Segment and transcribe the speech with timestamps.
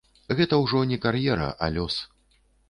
[0.37, 2.01] Гэта ўжо не кар'ера, а лёс.